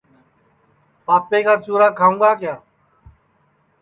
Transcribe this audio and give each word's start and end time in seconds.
پاپے 1.05 1.39
کا 1.45 1.53
چُرا 1.65 1.87
کھاؤں 1.97 2.17
گا 2.19 2.53